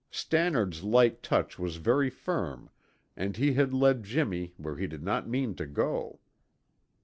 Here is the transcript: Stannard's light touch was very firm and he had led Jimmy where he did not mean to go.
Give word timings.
Stannard's 0.09 0.81
light 0.83 1.21
touch 1.21 1.59
was 1.59 1.75
very 1.75 2.09
firm 2.09 2.71
and 3.15 3.37
he 3.37 3.53
had 3.53 3.71
led 3.71 4.01
Jimmy 4.03 4.55
where 4.57 4.75
he 4.77 4.87
did 4.87 5.03
not 5.03 5.29
mean 5.29 5.53
to 5.53 5.67
go. 5.67 6.19